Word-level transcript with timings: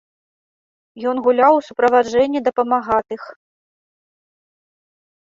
Ён 1.11 1.15
гуляў 1.27 1.53
у 1.57 1.61
суправаджэнні 1.67 2.39
дапамагатых. 2.47 3.21